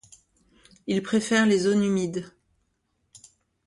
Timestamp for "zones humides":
1.59-2.25